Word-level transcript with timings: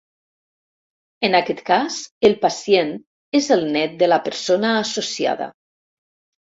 En 1.29 1.39
aquest 1.39 1.61
cas, 1.67 1.99
el 2.31 2.35
pacient 2.47 2.91
és 3.43 3.53
el 3.59 3.65
net 3.79 3.97
de 4.03 4.13
la 4.13 4.21
persona 4.27 4.77
associada. 4.83 5.55